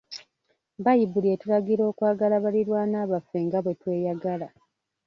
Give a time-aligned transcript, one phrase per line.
[0.79, 4.47] Bbayibuli etulagira okwagala baliraanwa baffe nga bwe tweyagala.